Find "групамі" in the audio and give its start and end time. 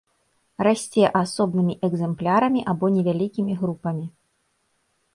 3.63-4.05